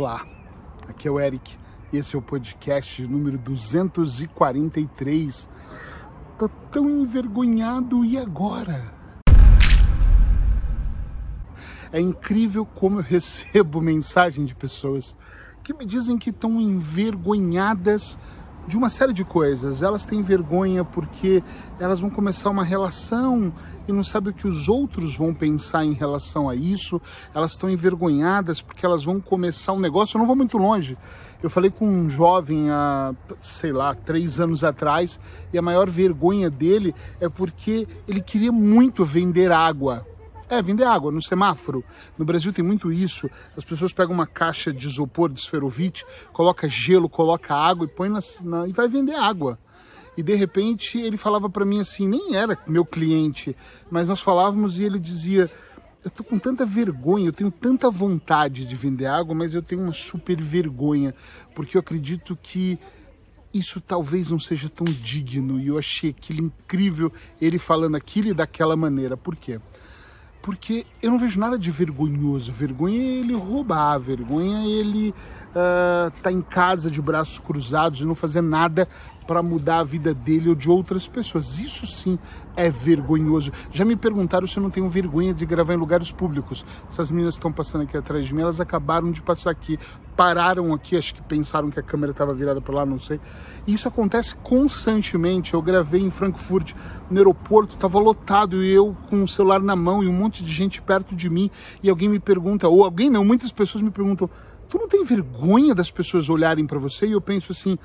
Olá, 0.00 0.24
aqui 0.86 1.08
é 1.08 1.10
o 1.10 1.18
Eric 1.18 1.56
e 1.92 1.96
esse 1.96 2.14
é 2.14 2.18
o 2.20 2.22
podcast 2.22 3.04
número 3.04 3.36
243. 3.36 5.50
Tô 6.38 6.48
tão 6.70 6.88
envergonhado 6.88 8.04
e 8.04 8.16
agora? 8.16 8.94
É 11.90 12.00
incrível 12.00 12.64
como 12.64 13.00
eu 13.00 13.02
recebo 13.02 13.80
mensagem 13.82 14.44
de 14.44 14.54
pessoas 14.54 15.16
que 15.64 15.74
me 15.74 15.84
dizem 15.84 16.16
que 16.16 16.30
estão 16.30 16.60
envergonhadas 16.60 18.16
de 18.68 18.76
uma 18.76 18.90
série 18.90 19.14
de 19.14 19.24
coisas. 19.24 19.82
Elas 19.82 20.04
têm 20.04 20.22
vergonha 20.22 20.84
porque 20.84 21.42
elas 21.80 22.00
vão 22.00 22.10
começar 22.10 22.50
uma 22.50 22.62
relação 22.62 23.50
e 23.88 23.92
não 23.92 24.04
sabem 24.04 24.30
o 24.30 24.34
que 24.34 24.46
os 24.46 24.68
outros 24.68 25.16
vão 25.16 25.32
pensar 25.32 25.84
em 25.84 25.94
relação 25.94 26.48
a 26.48 26.54
isso. 26.54 27.00
Elas 27.34 27.52
estão 27.52 27.70
envergonhadas 27.70 28.60
porque 28.60 28.84
elas 28.84 29.02
vão 29.02 29.20
começar 29.20 29.72
um 29.72 29.80
negócio. 29.80 30.16
Eu 30.16 30.18
não 30.20 30.26
vou 30.26 30.36
muito 30.36 30.58
longe. 30.58 30.98
Eu 31.42 31.48
falei 31.48 31.70
com 31.70 31.88
um 31.88 32.08
jovem 32.08 32.68
há, 32.68 33.14
sei 33.40 33.72
lá, 33.72 33.94
três 33.94 34.38
anos 34.38 34.62
atrás 34.62 35.18
e 35.50 35.56
a 35.56 35.62
maior 35.62 35.88
vergonha 35.88 36.50
dele 36.50 36.94
é 37.20 37.28
porque 37.28 37.88
ele 38.06 38.20
queria 38.20 38.52
muito 38.52 39.04
vender 39.04 39.50
água. 39.50 40.06
É, 40.50 40.62
vender 40.62 40.84
água 40.84 41.12
no 41.12 41.20
semáforo. 41.20 41.84
No 42.16 42.24
Brasil 42.24 42.52
tem 42.52 42.64
muito 42.64 42.90
isso. 42.90 43.30
As 43.54 43.64
pessoas 43.64 43.92
pegam 43.92 44.14
uma 44.14 44.26
caixa 44.26 44.72
de 44.72 44.86
isopor, 44.86 45.30
de 45.30 45.40
esferovite, 45.40 46.06
coloca 46.32 46.66
gelo, 46.68 47.08
coloca 47.08 47.54
água 47.54 47.84
e 47.84 47.88
põe 47.88 48.08
na, 48.08 48.20
na 48.42 48.66
e 48.66 48.72
vai 48.72 48.88
vender 48.88 49.14
água. 49.14 49.58
E 50.16 50.22
de 50.22 50.34
repente 50.34 50.98
ele 50.98 51.16
falava 51.16 51.50
para 51.50 51.66
mim 51.66 51.80
assim, 51.80 52.08
nem 52.08 52.34
era 52.34 52.58
meu 52.66 52.84
cliente, 52.84 53.54
mas 53.90 54.08
nós 54.08 54.20
falávamos 54.20 54.80
e 54.80 54.84
ele 54.84 54.98
dizia: 54.98 55.50
"Eu 56.02 56.10
tô 56.10 56.24
com 56.24 56.38
tanta 56.38 56.64
vergonha, 56.64 57.26
eu 57.26 57.32
tenho 57.32 57.50
tanta 57.50 57.90
vontade 57.90 58.64
de 58.64 58.74
vender 58.74 59.06
água, 59.06 59.34
mas 59.34 59.54
eu 59.54 59.62
tenho 59.62 59.82
uma 59.82 59.92
super 59.92 60.40
vergonha, 60.40 61.14
porque 61.54 61.76
eu 61.76 61.80
acredito 61.80 62.36
que 62.42 62.78
isso 63.52 63.80
talvez 63.80 64.30
não 64.30 64.40
seja 64.40 64.68
tão 64.68 64.86
digno". 64.86 65.60
E 65.60 65.68
eu 65.68 65.78
achei 65.78 66.10
aquilo 66.10 66.40
incrível 66.40 67.12
ele 67.40 67.58
falando 67.58 67.94
aquilo 67.94 68.30
e 68.30 68.34
daquela 68.34 68.74
maneira. 68.74 69.16
Por 69.16 69.36
quê? 69.36 69.60
Porque 70.48 70.86
eu 71.02 71.10
não 71.10 71.18
vejo 71.18 71.38
nada 71.38 71.58
de 71.58 71.70
vergonhoso. 71.70 72.50
Vergonha 72.50 72.98
é 72.98 73.18
ele 73.18 73.34
roubar, 73.34 73.98
vergonha 73.98 74.60
é 74.60 74.66
ele 74.66 75.08
estar 75.48 76.06
uh, 76.08 76.22
tá 76.22 76.32
em 76.32 76.40
casa 76.40 76.90
de 76.90 77.02
braços 77.02 77.38
cruzados 77.38 78.00
e 78.00 78.06
não 78.06 78.14
fazer 78.14 78.40
nada 78.40 78.88
para 79.28 79.42
mudar 79.42 79.80
a 79.80 79.84
vida 79.84 80.14
dele 80.14 80.48
ou 80.48 80.54
de 80.54 80.70
outras 80.70 81.06
pessoas. 81.06 81.58
Isso 81.58 81.86
sim 81.86 82.18
é 82.56 82.70
vergonhoso. 82.70 83.52
Já 83.70 83.84
me 83.84 83.94
perguntaram 83.94 84.46
se 84.46 84.56
eu 84.56 84.62
não 84.62 84.70
tenho 84.70 84.88
vergonha 84.88 85.34
de 85.34 85.44
gravar 85.44 85.74
em 85.74 85.76
lugares 85.76 86.10
públicos. 86.10 86.64
Essas 86.90 87.10
meninas 87.10 87.34
estão 87.34 87.52
passando 87.52 87.82
aqui 87.82 87.94
atrás 87.94 88.26
de 88.26 88.34
mim, 88.34 88.40
elas 88.40 88.58
acabaram 88.58 89.12
de 89.12 89.20
passar 89.20 89.50
aqui, 89.50 89.78
pararam 90.16 90.72
aqui, 90.72 90.96
acho 90.96 91.14
que 91.14 91.20
pensaram 91.20 91.70
que 91.70 91.78
a 91.78 91.82
câmera 91.82 92.12
estava 92.12 92.32
virada 92.32 92.58
para 92.58 92.74
lá, 92.74 92.86
não 92.86 92.98
sei. 92.98 93.20
E 93.66 93.74
isso 93.74 93.86
acontece 93.86 94.34
constantemente. 94.36 95.52
Eu 95.52 95.60
gravei 95.60 96.00
em 96.00 96.10
Frankfurt, 96.10 96.72
no 97.10 97.18
aeroporto, 97.18 97.74
estava 97.74 97.98
lotado 97.98 98.64
e 98.64 98.72
eu 98.72 98.96
com 99.10 99.22
o 99.22 99.28
celular 99.28 99.60
na 99.60 99.76
mão 99.76 100.02
e 100.02 100.08
um 100.08 100.12
monte 100.12 100.42
de 100.42 100.50
gente 100.50 100.80
perto 100.80 101.14
de 101.14 101.28
mim 101.28 101.50
e 101.82 101.90
alguém 101.90 102.08
me 102.08 102.18
pergunta, 102.18 102.66
ou 102.66 102.82
alguém 102.82 103.10
não, 103.10 103.26
muitas 103.26 103.52
pessoas 103.52 103.82
me 103.82 103.90
perguntam, 103.90 104.28
tu 104.70 104.78
não 104.78 104.88
tem 104.88 105.04
vergonha 105.04 105.74
das 105.74 105.90
pessoas 105.90 106.30
olharem 106.30 106.66
para 106.66 106.78
você? 106.78 107.06
E 107.06 107.12
eu 107.12 107.20
penso 107.20 107.52
assim, 107.52 107.78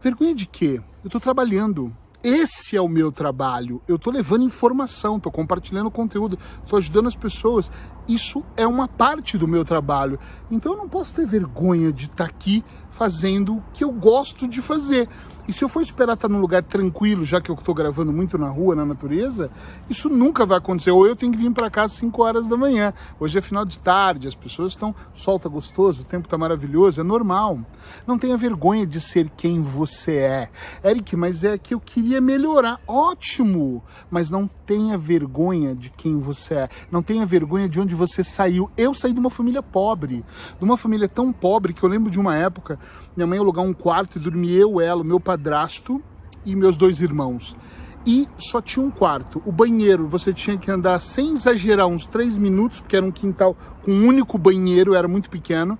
Vergonha 0.00 0.32
de 0.32 0.46
quê? 0.46 0.80
Eu 1.02 1.08
estou 1.08 1.20
trabalhando. 1.20 1.92
Esse 2.22 2.76
é 2.76 2.80
o 2.80 2.88
meu 2.88 3.10
trabalho. 3.10 3.82
Eu 3.86 3.96
estou 3.96 4.12
levando 4.12 4.44
informação, 4.44 5.16
estou 5.16 5.30
compartilhando 5.30 5.90
conteúdo, 5.90 6.38
estou 6.62 6.76
ajudando 6.76 7.08
as 7.08 7.16
pessoas. 7.16 7.70
Isso 8.06 8.44
é 8.56 8.64
uma 8.64 8.86
parte 8.86 9.36
do 9.36 9.48
meu 9.48 9.64
trabalho. 9.64 10.18
Então 10.50 10.72
eu 10.72 10.78
não 10.78 10.88
posso 10.88 11.14
ter 11.14 11.26
vergonha 11.26 11.92
de 11.92 12.04
estar 12.04 12.16
tá 12.16 12.24
aqui 12.24 12.64
fazendo 12.90 13.56
o 13.56 13.62
que 13.72 13.82
eu 13.82 13.90
gosto 13.90 14.46
de 14.46 14.62
fazer. 14.62 15.08
E 15.48 15.52
se 15.54 15.64
eu 15.64 15.68
for 15.68 15.80
esperar 15.80 16.12
estar 16.12 16.28
num 16.28 16.42
lugar 16.42 16.62
tranquilo, 16.62 17.24
já 17.24 17.40
que 17.40 17.50
eu 17.50 17.54
estou 17.54 17.74
gravando 17.74 18.12
muito 18.12 18.36
na 18.36 18.50
rua, 18.50 18.76
na 18.76 18.84
natureza, 18.84 19.50
isso 19.88 20.10
nunca 20.10 20.44
vai 20.44 20.58
acontecer. 20.58 20.90
Ou 20.90 21.06
eu 21.06 21.16
tenho 21.16 21.32
que 21.32 21.38
vir 21.38 21.50
para 21.52 21.70
cá 21.70 21.84
às 21.84 21.94
5 21.94 22.22
horas 22.22 22.46
da 22.46 22.54
manhã. 22.54 22.92
Hoje 23.18 23.38
é 23.38 23.40
final 23.40 23.64
de 23.64 23.78
tarde, 23.78 24.28
as 24.28 24.34
pessoas 24.34 24.72
estão. 24.72 24.94
Sol 25.14 25.38
tá 25.38 25.48
gostoso, 25.48 26.02
o 26.02 26.04
tempo 26.04 26.26
está 26.26 26.36
maravilhoso, 26.36 27.00
é 27.00 27.02
normal. 27.02 27.60
Não 28.06 28.18
tenha 28.18 28.36
vergonha 28.36 28.86
de 28.86 29.00
ser 29.00 29.30
quem 29.38 29.62
você 29.62 30.16
é. 30.16 30.50
Eric, 30.84 31.16
mas 31.16 31.42
é 31.42 31.56
que 31.56 31.72
eu 31.72 31.80
queria 31.80 32.20
melhorar. 32.20 32.78
Ótimo! 32.86 33.82
Mas 34.10 34.30
não 34.30 34.46
tenha 34.66 34.98
vergonha 34.98 35.74
de 35.74 35.88
quem 35.88 36.18
você 36.18 36.54
é. 36.56 36.68
Não 36.90 37.02
tenha 37.02 37.24
vergonha 37.24 37.66
de 37.66 37.80
onde 37.80 37.94
você 37.94 38.22
saiu. 38.22 38.70
Eu 38.76 38.92
saí 38.92 39.14
de 39.14 39.18
uma 39.18 39.30
família 39.30 39.62
pobre. 39.62 40.22
De 40.58 40.64
uma 40.64 40.76
família 40.76 41.08
tão 41.08 41.32
pobre 41.32 41.72
que 41.72 41.82
eu 41.82 41.88
lembro 41.88 42.10
de 42.10 42.20
uma 42.20 42.36
época, 42.36 42.78
minha 43.16 43.26
mãe 43.26 43.38
alugar 43.38 43.64
um 43.64 43.72
quarto 43.72 44.18
e 44.18 44.20
dormir 44.20 44.52
eu, 44.52 44.78
ela, 44.78 45.02
meu 45.02 45.18
padrinho 45.18 45.37
padrasto 45.38 46.02
e 46.44 46.54
meus 46.56 46.76
dois 46.76 47.00
irmãos. 47.00 47.56
E 48.04 48.26
só 48.36 48.60
tinha 48.60 48.84
um 48.84 48.90
quarto. 48.90 49.40
O 49.46 49.52
banheiro 49.52 50.08
você 50.08 50.32
tinha 50.32 50.58
que 50.58 50.70
andar 50.70 50.98
sem 51.00 51.32
exagerar 51.32 51.86
uns 51.86 52.06
três 52.06 52.36
minutos, 52.36 52.80
porque 52.80 52.96
era 52.96 53.06
um 53.06 53.12
quintal 53.12 53.56
com 53.84 53.92
um 53.92 54.06
único 54.06 54.36
banheiro, 54.36 54.94
era 54.94 55.06
muito 55.06 55.30
pequeno. 55.30 55.78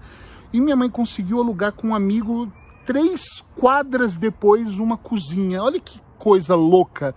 E 0.52 0.60
minha 0.60 0.76
mãe 0.76 0.88
conseguiu 0.88 1.40
alugar 1.40 1.72
com 1.72 1.88
um 1.88 1.94
amigo 1.94 2.50
três 2.86 3.44
quadras 3.56 4.16
depois 4.16 4.78
uma 4.78 4.96
cozinha. 4.96 5.62
Olha 5.62 5.80
que 5.80 6.00
coisa 6.18 6.54
louca. 6.54 7.14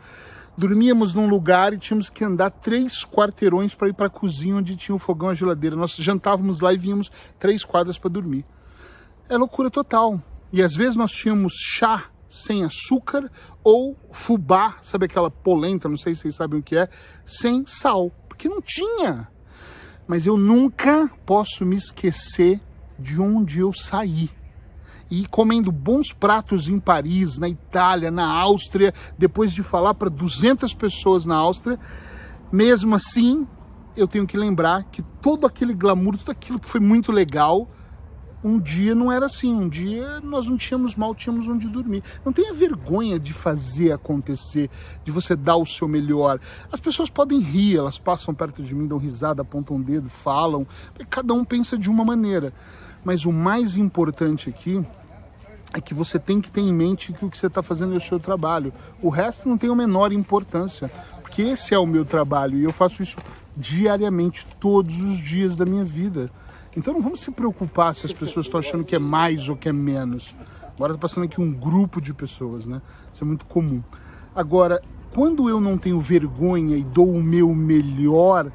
Dormíamos 0.58 1.14
num 1.14 1.28
lugar 1.28 1.74
e 1.74 1.78
tínhamos 1.78 2.10
que 2.10 2.24
andar 2.24 2.52
três 2.52 3.06
quarteirões 3.06 3.74
para 3.74 3.88
ir 3.88 3.94
para 3.94 4.08
a 4.08 4.10
cozinha 4.10 4.58
onde 4.58 4.76
tinha 4.76 4.96
o 4.96 5.00
fogão 5.00 5.30
e 5.30 5.32
a 5.32 5.36
geladeira. 5.36 5.76
Nós 5.76 5.96
jantávamos 5.96 6.60
lá 6.60 6.74
e 6.74 6.78
vínhamos 6.78 7.12
três 7.40 7.64
quadras 7.64 7.98
para 7.98 8.10
dormir. 8.10 8.46
É 9.30 9.38
loucura 9.38 9.70
total. 9.70 10.22
E 10.54 10.62
às 10.62 10.76
vezes 10.76 10.96
nós 10.96 11.12
tínhamos 11.12 11.54
chá 11.54 12.11
sem 12.32 12.64
açúcar 12.64 13.30
ou 13.62 13.98
fubá, 14.10 14.78
sabe 14.82 15.06
aquela 15.06 15.30
polenta, 15.30 15.90
não 15.90 15.98
sei 15.98 16.16
se 16.16 16.22
vocês 16.22 16.36
sabem 16.36 16.62
o 16.62 16.64
que 16.64 16.78
é, 16.78 16.90
sem 17.26 17.66
sal, 17.66 18.10
porque 18.28 18.48
não 18.48 18.62
tinha. 18.62 19.28
Mas 20.08 20.26
eu 20.26 20.38
nunca 20.38 21.12
posso 21.26 21.66
me 21.66 21.76
esquecer 21.76 22.62
de 22.98 23.22
onde 23.22 23.60
eu 23.60 23.74
saí. 23.74 24.30
E 25.10 25.28
comendo 25.28 25.74
bons 25.74 26.14
pratos 26.14 26.70
em 26.70 26.80
Paris, 26.80 27.38
na 27.38 27.50
Itália, 27.50 28.10
na 28.10 28.26
Áustria, 28.26 28.94
depois 29.18 29.52
de 29.52 29.62
falar 29.62 29.94
para 29.94 30.10
200 30.10 30.74
pessoas 30.74 31.26
na 31.26 31.36
Áustria, 31.36 31.78
mesmo 32.50 32.96
assim, 32.96 33.46
eu 33.96 34.08
tenho 34.08 34.26
que 34.26 34.38
lembrar 34.38 34.86
que 34.86 35.02
todo 35.22 35.46
aquele 35.46 35.74
glamour, 35.74 36.16
tudo 36.18 36.32
aquilo 36.32 36.60
que 36.60 36.70
foi 36.70 36.80
muito 36.80 37.12
legal, 37.12 37.70
um 38.44 38.60
dia 38.60 38.96
não 38.96 39.12
era 39.12 39.28
assim, 39.28 39.54
um 39.54 39.70
dia 39.70 40.20
nós 40.22 40.48
não 40.48 40.58
tínhamos 40.58 40.96
mal, 40.96 41.14
tínhamos 41.14 41.48
onde 41.48 41.68
dormir. 41.68 42.04
Não 42.26 42.34
tenha 42.34 42.54
vergonha 42.54 43.20
de 43.20 43.34
fazer 43.34 43.92
acontecer, 43.92 44.70
de 45.04 45.12
você 45.12 45.36
dar 45.36 45.58
o 45.58 45.66
seu 45.66 45.88
melhor. 45.88 46.40
As 46.72 46.80
pessoas 46.80 47.10
podem 47.10 47.40
rir, 47.40 47.78
elas 47.78 48.00
passam 48.00 48.34
perto 48.34 48.64
de 48.64 48.74
mim, 48.74 48.88
dão 48.88 48.98
risada, 48.98 49.42
apontam 49.42 49.76
o 49.76 49.80
um 49.80 49.82
dedo, 49.82 50.10
falam, 50.10 50.66
cada 51.10 51.34
um 51.34 51.44
pensa 51.44 51.78
de 51.78 51.90
uma 51.90 52.04
maneira. 52.04 52.54
Mas 53.04 53.26
o 53.26 53.32
mais 53.32 53.78
importante 53.78 54.50
aqui 54.50 54.84
é 55.74 55.80
que 55.80 55.94
você 55.94 56.20
tem 56.20 56.42
que 56.42 56.52
ter 56.52 56.62
em 56.62 56.74
mente 56.74 57.14
que 57.14 57.24
o 57.24 57.30
que 57.30 57.38
você 57.38 57.48
está 57.48 57.64
fazendo 57.64 57.94
é 57.94 57.98
o 57.98 58.02
seu 58.02 58.20
trabalho. 58.20 58.74
O 59.02 59.10
resto 59.10 59.48
não 59.48 59.58
tem 59.58 59.70
a 59.70 59.76
menor 59.76 60.12
importância, 60.12 60.92
porque 61.22 61.42
esse 61.42 61.74
é 61.74 61.80
o 61.80 61.88
meu 61.88 62.04
trabalho 62.04 62.58
e 62.58 62.64
eu 62.64 62.74
faço 62.74 63.02
isso 63.02 63.18
diariamente, 63.56 64.46
todos 64.60 65.02
os 65.02 65.18
dias 65.18 65.56
da 65.56 65.66
minha 65.66 65.84
vida. 65.84 66.30
Então 66.76 66.94
não 66.94 67.02
vamos 67.02 67.20
se 67.20 67.32
preocupar 67.32 67.94
se 67.94 68.06
as 68.06 68.14
pessoas 68.14 68.46
estão 68.46 68.60
achando 68.60 68.86
que 68.86 68.96
é 68.96 69.00
mais 69.00 69.50
ou 69.50 69.58
que 69.58 69.68
é 69.68 69.74
menos. 69.74 70.34
Agora 70.76 70.94
está 70.94 71.02
passando 71.02 71.26
aqui 71.26 71.42
um 71.42 71.52
grupo 71.52 72.00
de 72.00 72.14
pessoas, 72.14 72.66
né? 72.66 72.82
Isso 73.14 73.24
é 73.24 73.28
muito 73.28 73.46
comum. 73.46 73.84
Agora, 74.34 74.82
quando 75.14 75.50
eu 75.50 75.60
não 75.60 75.78
tenho 75.78 76.00
vergonha 76.00 76.78
e 76.78 76.84
dou 76.84 77.12
o 77.12 77.22
meu 77.22 77.54
melhor, 77.54 78.50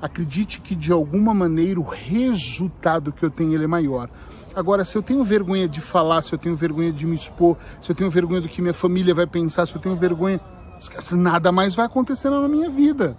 acredite 0.00 0.62
que 0.62 0.74
de 0.74 0.90
alguma 0.90 1.34
maneira 1.34 1.78
o 1.78 1.84
resultado 1.84 3.12
que 3.12 3.22
eu 3.22 3.30
tenho 3.30 3.52
ele 3.52 3.64
é 3.64 3.68
maior. 3.68 4.08
Agora, 4.54 4.82
se 4.84 4.96
eu 4.96 5.02
tenho 5.02 5.22
vergonha 5.22 5.68
de 5.68 5.82
falar, 5.82 6.22
se 6.22 6.32
eu 6.32 6.38
tenho 6.38 6.56
vergonha 6.56 6.90
de 6.90 7.06
me 7.06 7.14
expor, 7.14 7.58
se 7.82 7.92
eu 7.92 7.94
tenho 7.94 8.10
vergonha 8.10 8.40
do 8.40 8.48
que 8.48 8.62
minha 8.62 8.74
família 8.74 9.14
vai 9.14 9.26
pensar, 9.26 9.66
se 9.66 9.74
eu 9.74 9.80
tenho 9.80 9.94
vergonha, 9.94 10.40
nada 11.12 11.52
mais 11.52 11.74
vai 11.74 11.84
acontecer 11.84 12.30
na 12.30 12.48
minha 12.48 12.70
vida 12.70 13.16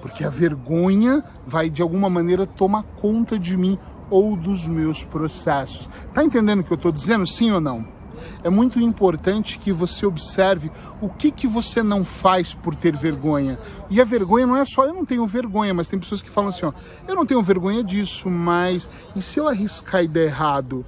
porque 0.00 0.24
a 0.24 0.28
vergonha 0.28 1.24
vai 1.46 1.68
de 1.68 1.82
alguma 1.82 2.08
maneira 2.08 2.46
tomar 2.46 2.82
conta 2.82 3.38
de 3.38 3.56
mim 3.56 3.78
ou 4.08 4.36
dos 4.36 4.66
meus 4.66 5.04
processos. 5.04 5.88
Tá 6.12 6.24
entendendo 6.24 6.60
o 6.60 6.64
que 6.64 6.72
eu 6.72 6.76
estou 6.76 6.92
dizendo, 6.92 7.26
sim 7.26 7.52
ou 7.52 7.60
não? 7.60 7.86
É 8.42 8.50
muito 8.50 8.80
importante 8.80 9.58
que 9.58 9.72
você 9.72 10.04
observe 10.04 10.70
o 11.00 11.08
que, 11.08 11.30
que 11.30 11.46
você 11.46 11.82
não 11.82 12.04
faz 12.04 12.54
por 12.54 12.74
ter 12.74 12.96
vergonha. 12.96 13.58
E 13.88 14.00
a 14.00 14.04
vergonha 14.04 14.46
não 14.46 14.56
é 14.56 14.64
só 14.64 14.84
eu 14.84 14.94
não 14.94 15.04
tenho 15.04 15.26
vergonha, 15.26 15.72
mas 15.72 15.88
tem 15.88 15.98
pessoas 15.98 16.22
que 16.22 16.30
falam 16.30 16.50
assim, 16.50 16.66
ó, 16.66 16.72
eu 17.06 17.14
não 17.14 17.24
tenho 17.26 17.42
vergonha 17.42 17.82
disso, 17.82 18.28
mas 18.30 18.88
e 19.14 19.22
se 19.22 19.38
eu 19.38 19.48
arriscar 19.48 20.02
e 20.02 20.08
der 20.08 20.26
errado? 20.26 20.84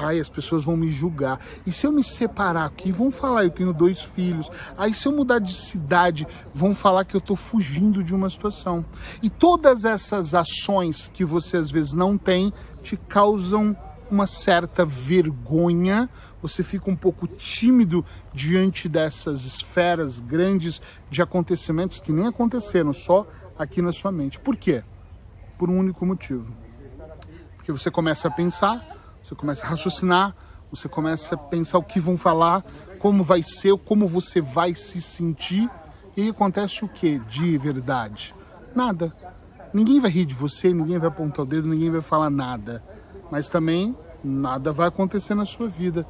Ai, 0.00 0.20
as 0.20 0.28
pessoas 0.28 0.62
vão 0.62 0.76
me 0.76 0.88
julgar. 0.88 1.40
E 1.66 1.72
se 1.72 1.84
eu 1.84 1.90
me 1.90 2.04
separar 2.04 2.64
aqui, 2.66 2.92
vão 2.92 3.10
falar, 3.10 3.42
eu 3.42 3.50
tenho 3.50 3.72
dois 3.72 4.00
filhos. 4.00 4.48
Aí 4.76 4.94
se 4.94 5.08
eu 5.08 5.12
mudar 5.12 5.40
de 5.40 5.52
cidade, 5.52 6.24
vão 6.54 6.72
falar 6.72 7.04
que 7.04 7.16
eu 7.16 7.18
estou 7.18 7.34
fugindo 7.34 8.04
de 8.04 8.14
uma 8.14 8.30
situação. 8.30 8.84
E 9.20 9.28
todas 9.28 9.84
essas 9.84 10.34
ações 10.34 11.10
que 11.12 11.24
você 11.24 11.56
às 11.56 11.68
vezes 11.68 11.94
não 11.94 12.16
tem 12.16 12.52
te 12.80 12.96
causam 12.96 13.76
uma 14.08 14.28
certa 14.28 14.84
vergonha, 14.84 16.08
você 16.40 16.62
fica 16.62 16.88
um 16.88 16.96
pouco 16.96 17.26
tímido 17.26 18.04
diante 18.32 18.88
dessas 18.88 19.44
esferas 19.44 20.20
grandes 20.20 20.80
de 21.10 21.20
acontecimentos 21.20 21.98
que 21.98 22.12
nem 22.12 22.28
aconteceram, 22.28 22.92
só 22.92 23.26
aqui 23.58 23.82
na 23.82 23.90
sua 23.90 24.12
mente. 24.12 24.38
Por 24.38 24.56
quê? 24.56 24.84
Por 25.58 25.68
um 25.68 25.76
único 25.76 26.06
motivo. 26.06 26.54
Porque 27.56 27.72
você 27.72 27.90
começa 27.90 28.28
a 28.28 28.30
pensar, 28.30 28.97
você 29.22 29.34
começa 29.34 29.66
a 29.66 29.70
raciocinar, 29.70 30.34
você 30.70 30.88
começa 30.88 31.34
a 31.34 31.38
pensar 31.38 31.78
o 31.78 31.82
que 31.82 32.00
vão 32.00 32.16
falar, 32.16 32.64
como 32.98 33.22
vai 33.22 33.42
ser, 33.42 33.76
como 33.78 34.06
você 34.06 34.40
vai 34.40 34.74
se 34.74 35.00
sentir. 35.00 35.68
E 36.16 36.28
acontece 36.28 36.84
o 36.84 36.88
que 36.88 37.18
de 37.20 37.56
verdade? 37.56 38.34
Nada. 38.74 39.12
Ninguém 39.72 40.00
vai 40.00 40.10
rir 40.10 40.24
de 40.24 40.34
você, 40.34 40.72
ninguém 40.72 40.98
vai 40.98 41.08
apontar 41.08 41.44
o 41.44 41.48
dedo, 41.48 41.68
ninguém 41.68 41.90
vai 41.90 42.00
falar 42.00 42.30
nada 42.30 42.82
mas 43.30 43.48
também 43.48 43.96
nada 44.22 44.72
vai 44.72 44.88
acontecer 44.88 45.34
na 45.34 45.44
sua 45.44 45.68
vida. 45.68 46.06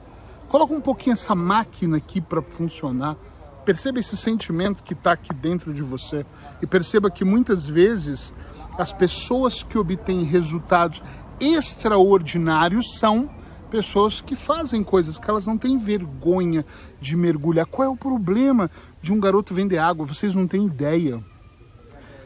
Coloca 0.48 0.72
um 0.72 0.80
pouquinho 0.80 1.14
essa 1.14 1.34
máquina 1.34 1.98
aqui 1.98 2.20
para 2.20 2.40
funcionar. 2.40 3.16
Perceba 3.64 3.98
esse 3.98 4.16
sentimento 4.16 4.82
que 4.82 4.94
está 4.94 5.12
aqui 5.12 5.34
dentro 5.34 5.74
de 5.74 5.82
você 5.82 6.24
e 6.62 6.66
perceba 6.66 7.10
que 7.10 7.24
muitas 7.24 7.66
vezes 7.66 8.32
as 8.78 8.92
pessoas 8.92 9.62
que 9.62 9.76
obtêm 9.76 10.22
resultados 10.22 11.02
extraordinários 11.40 12.98
são 12.98 13.30
pessoas 13.70 14.20
que 14.20 14.34
fazem 14.34 14.82
coisas 14.82 15.18
que 15.18 15.28
elas 15.28 15.46
não 15.46 15.58
têm 15.58 15.78
vergonha 15.78 16.64
de 17.00 17.16
mergulhar. 17.16 17.66
Qual 17.66 17.86
é 17.86 17.90
o 17.90 17.96
problema 17.96 18.70
de 19.00 19.12
um 19.12 19.20
garoto 19.20 19.54
vender 19.54 19.78
água? 19.78 20.06
Vocês 20.06 20.34
não 20.34 20.46
têm 20.46 20.66
ideia 20.66 21.22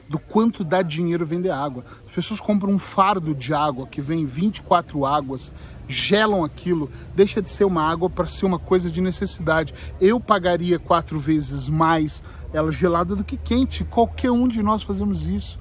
do 0.09 0.19
quanto 0.19 0.62
dá 0.62 0.82
dinheiro 0.82 1.25
vender 1.25 1.50
água. 1.50 1.85
As 2.06 2.12
pessoas 2.12 2.41
compram 2.41 2.73
um 2.73 2.79
fardo 2.79 3.35
de 3.35 3.55
água 3.55 3.87
que 3.87 4.00
vem 4.00 4.26
24 4.26 5.06
águas, 5.06 5.50
gelam 5.88 6.44
aquilo, 6.44 6.91
deixa 7.15 7.41
de 7.41 7.49
ser 7.49 7.65
uma 7.65 7.82
água 7.82 8.11
para 8.11 8.26
ser 8.26 8.44
uma 8.44 8.58
coisa 8.58 8.91
de 8.91 9.00
necessidade. 9.00 9.75
Eu 10.00 10.20
pagaria 10.20 10.79
quatro 10.79 11.19
vezes 11.19 11.69
mais 11.69 12.23
ela 12.53 12.70
gelada 12.70 13.17
do 13.17 13.25
que 13.25 13.38
quente. 13.38 13.85
Qualquer 13.85 14.31
um 14.31 14.47
de 14.47 14.62
nós 14.62 14.82
fazemos 14.82 15.26
isso. 15.26 15.58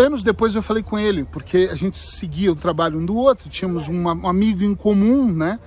Anos 0.00 0.22
depois 0.22 0.54
eu 0.54 0.62
falei 0.62 0.82
com 0.82 0.98
ele, 0.98 1.24
porque 1.24 1.68
a 1.70 1.74
gente 1.74 1.98
seguia 1.98 2.50
o 2.50 2.56
trabalho 2.56 2.98
um 2.98 3.04
do 3.04 3.16
outro, 3.16 3.48
tínhamos 3.48 3.88
um 3.88 4.08
amigo 4.26 4.62
em 4.64 4.74
comum, 4.74 5.30
né? 5.32 5.58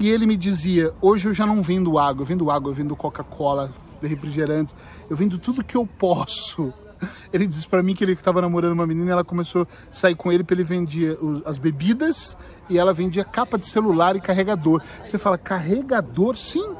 E 0.00 0.08
ele 0.08 0.26
me 0.26 0.36
dizia: 0.36 0.92
hoje 1.00 1.28
eu 1.28 1.34
já 1.34 1.46
não 1.46 1.62
vendo 1.62 1.98
água, 1.98 2.22
eu 2.22 2.26
vendo 2.26 2.50
água, 2.50 2.70
eu 2.70 2.74
vendo 2.74 2.96
Coca-Cola, 2.96 3.72
refrigerantes, 4.02 4.74
eu 5.08 5.16
vendo 5.16 5.38
tudo 5.38 5.62
que 5.62 5.76
eu 5.76 5.86
posso 5.86 6.72
ele 7.32 7.46
disse 7.46 7.66
para 7.66 7.82
mim 7.82 7.94
que 7.94 8.04
ele 8.04 8.12
estava 8.12 8.40
namorando 8.40 8.72
uma 8.72 8.86
menina 8.86 9.12
ela 9.12 9.24
começou 9.24 9.62
a 9.62 9.66
sair 9.92 10.14
com 10.14 10.30
ele, 10.32 10.42
porque 10.42 10.54
ele 10.54 10.64
vendia 10.64 11.18
as 11.44 11.58
bebidas 11.58 12.36
e 12.68 12.78
ela 12.78 12.92
vendia 12.92 13.24
capa 13.24 13.58
de 13.58 13.66
celular 13.66 14.16
e 14.16 14.20
carregador. 14.20 14.82
Você 15.04 15.18
fala, 15.18 15.36
carregador? 15.36 16.36
Sim. 16.36 16.74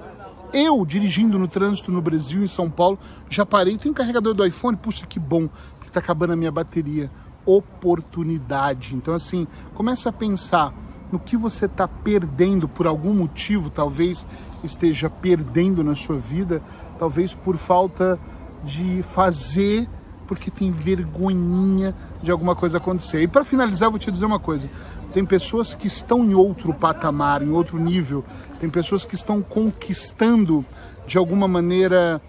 Eu, 0.53 0.85
dirigindo 0.85 1.39
no 1.39 1.49
trânsito 1.49 1.91
no 1.91 2.03
Brasil, 2.03 2.43
em 2.43 2.47
São 2.47 2.71
Paulo, 2.71 2.99
já 3.29 3.47
parei. 3.47 3.79
Tem 3.79 3.93
carregador 3.93 4.35
do 4.35 4.45
iPhone? 4.45 4.77
Puxa, 4.77 5.07
que 5.07 5.19
bom, 5.19 5.49
que 5.81 5.89
está 5.89 6.01
acabando 6.01 6.35
a 6.35 6.37
minha 6.37 6.51
bateria. 6.51 7.11
Oportunidade. 7.47 8.95
Então, 8.95 9.15
assim, 9.15 9.47
começa 9.75 10.11
a 10.11 10.13
pensar 10.13 10.75
no 11.11 11.19
que 11.19 11.37
você 11.37 11.67
está 11.67 11.87
perdendo 11.87 12.69
por 12.69 12.87
algum 12.87 13.13
motivo, 13.13 13.71
talvez 13.71 14.27
esteja 14.65 15.11
perdendo 15.11 15.83
na 15.83 15.95
sua 15.95 16.17
vida, 16.17 16.63
talvez 16.99 17.35
por 17.35 17.57
falta 17.57 18.19
de 18.65 19.03
fazer 19.03 19.89
porque 20.27 20.51
tem 20.51 20.71
vergonhinha 20.71 21.95
de 22.23 22.31
alguma 22.31 22.57
coisa 22.57 22.79
acontecer. 22.79 23.23
E 23.23 23.29
para 23.29 23.45
finalizar, 23.45 23.91
vou 23.91 23.99
te 23.99 24.11
dizer 24.11 24.25
uma 24.25 24.41
coisa: 24.41 24.69
tem 25.13 25.25
pessoas 25.27 25.75
que 25.75 25.87
estão 25.87 26.25
em 26.25 26.33
outro 26.33 26.73
patamar, 26.73 27.43
em 27.43 27.51
outro 27.51 27.79
nível, 27.79 28.25
tem 28.62 28.70
pessoas 28.70 29.05
que 29.05 29.17
estão 29.17 29.43
conquistando 29.43 30.64
de 31.05 31.19
alguma 31.19 31.49
maneira 31.49 32.23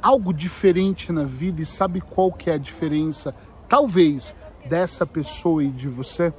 algo 0.00 0.32
diferente 0.32 1.12
na 1.12 1.24
vida 1.24 1.60
e 1.60 1.66
sabe 1.66 2.00
qual 2.00 2.32
que 2.32 2.48
é 2.48 2.54
a 2.54 2.56
diferença, 2.56 3.34
talvez, 3.68 4.34
dessa 4.64 5.04
pessoa 5.04 5.62
e 5.62 5.68
de 5.68 5.86
você? 5.86 6.32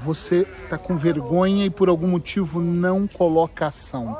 Você 0.00 0.44
está 0.64 0.76
com 0.76 0.96
vergonha 0.96 1.64
e 1.66 1.70
por 1.70 1.88
algum 1.88 2.08
motivo 2.08 2.60
não 2.60 3.06
coloca 3.06 3.68
ação. 3.68 4.18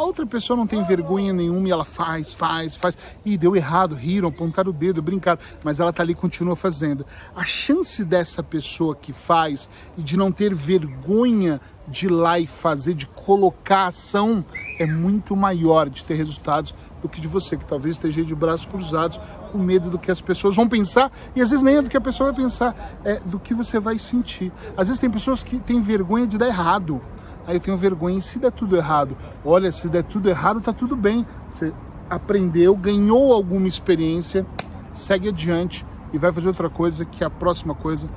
A 0.00 0.02
outra 0.02 0.24
pessoa 0.24 0.56
não 0.56 0.66
tem 0.66 0.82
vergonha 0.82 1.30
nenhuma 1.30 1.68
e 1.68 1.70
ela 1.70 1.84
faz, 1.84 2.32
faz, 2.32 2.74
faz. 2.74 2.96
E 3.22 3.36
deu 3.36 3.54
errado, 3.54 3.94
riram, 3.94 4.30
apontaram 4.30 4.70
o 4.70 4.72
dedo, 4.72 5.02
brincaram. 5.02 5.38
Mas 5.62 5.78
ela 5.78 5.92
tá 5.92 6.02
ali 6.02 6.12
e 6.12 6.14
continua 6.14 6.56
fazendo. 6.56 7.04
A 7.36 7.44
chance 7.44 8.02
dessa 8.02 8.42
pessoa 8.42 8.96
que 8.96 9.12
faz 9.12 9.68
e 9.98 10.02
de 10.02 10.16
não 10.16 10.32
ter 10.32 10.54
vergonha 10.54 11.60
de 11.86 12.06
ir 12.06 12.08
lá 12.08 12.38
e 12.38 12.46
fazer, 12.46 12.94
de 12.94 13.06
colocar 13.08 13.88
ação, 13.88 14.42
é 14.78 14.86
muito 14.86 15.36
maior 15.36 15.90
de 15.90 16.02
ter 16.02 16.14
resultados 16.14 16.74
do 17.02 17.08
que 17.08 17.20
de 17.20 17.28
você, 17.28 17.58
que 17.58 17.66
talvez 17.66 17.96
esteja 17.96 18.24
de 18.24 18.34
braços 18.34 18.64
cruzados, 18.64 19.20
com 19.52 19.58
medo 19.58 19.90
do 19.90 19.98
que 19.98 20.10
as 20.10 20.20
pessoas 20.22 20.56
vão 20.56 20.66
pensar, 20.66 21.12
e 21.36 21.42
às 21.42 21.50
vezes 21.50 21.62
nem 21.62 21.76
é 21.76 21.82
do 21.82 21.90
que 21.90 21.96
a 21.96 22.00
pessoa 22.00 22.32
vai 22.32 22.42
pensar, 22.42 22.98
é 23.04 23.20
do 23.20 23.38
que 23.38 23.52
você 23.52 23.78
vai 23.78 23.98
sentir. 23.98 24.50
Às 24.78 24.88
vezes 24.88 24.98
tem 25.00 25.10
pessoas 25.10 25.42
que 25.42 25.58
têm 25.58 25.80
vergonha 25.80 26.26
de 26.26 26.38
dar 26.38 26.46
errado 26.46 27.02
aí 27.50 27.56
eu 27.56 27.60
tenho 27.60 27.76
vergonha. 27.76 28.18
E 28.18 28.22
se 28.22 28.38
der 28.38 28.52
tudo 28.52 28.76
errado? 28.76 29.16
Olha, 29.44 29.70
se 29.72 29.88
der 29.88 30.04
tudo 30.04 30.28
errado, 30.28 30.60
tá 30.60 30.72
tudo 30.72 30.96
bem. 30.96 31.26
Você 31.50 31.72
aprendeu, 32.08 32.74
ganhou 32.76 33.32
alguma 33.32 33.68
experiência, 33.68 34.46
segue 34.92 35.28
adiante 35.28 35.84
e 36.12 36.18
vai 36.18 36.32
fazer 36.32 36.48
outra 36.48 36.70
coisa 36.70 37.04
que 37.04 37.22
a 37.22 37.30
próxima 37.30 37.74
coisa 37.74 38.08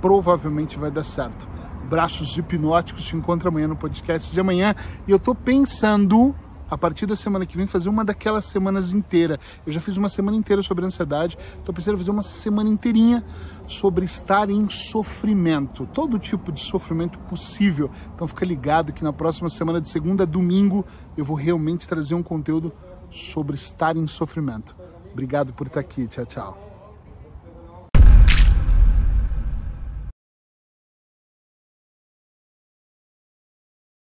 provavelmente 0.00 0.78
vai 0.78 0.90
dar 0.90 1.04
certo. 1.04 1.48
Braços 1.88 2.36
hipnóticos, 2.36 3.04
te 3.04 3.16
encontro 3.16 3.48
amanhã 3.48 3.66
no 3.66 3.76
podcast 3.76 4.32
de 4.32 4.40
amanhã. 4.40 4.74
E 5.06 5.10
eu 5.10 5.18
tô 5.18 5.34
pensando 5.34 6.34
a 6.70 6.78
partir 6.78 7.04
da 7.06 7.16
semana 7.16 7.44
que 7.44 7.56
vem, 7.56 7.66
fazer 7.66 7.88
uma 7.88 8.04
daquelas 8.04 8.44
semanas 8.44 8.92
inteira. 8.92 9.38
Eu 9.66 9.72
já 9.72 9.80
fiz 9.80 9.96
uma 9.96 10.08
semana 10.08 10.36
inteira 10.36 10.62
sobre 10.62 10.84
ansiedade, 10.86 11.36
estou 11.58 11.74
pensando 11.74 11.98
fazer 11.98 12.10
uma 12.10 12.22
semana 12.22 12.68
inteirinha 12.68 13.24
sobre 13.66 14.04
estar 14.04 14.48
em 14.48 14.68
sofrimento, 14.68 15.86
todo 15.86 16.18
tipo 16.18 16.52
de 16.52 16.60
sofrimento 16.60 17.18
possível. 17.20 17.90
Então 18.14 18.26
fica 18.28 18.44
ligado 18.44 18.92
que 18.92 19.02
na 19.02 19.12
próxima 19.12 19.48
semana, 19.48 19.80
de 19.80 19.88
segunda 19.88 20.22
a 20.22 20.26
domingo, 20.26 20.84
eu 21.16 21.24
vou 21.24 21.36
realmente 21.36 21.88
trazer 21.88 22.14
um 22.14 22.22
conteúdo 22.22 22.72
sobre 23.10 23.56
estar 23.56 23.96
em 23.96 24.06
sofrimento. 24.06 24.76
Obrigado 25.12 25.52
por 25.52 25.66
estar 25.66 25.80
aqui. 25.80 26.06
Tchau, 26.06 26.26
tchau. 26.26 26.69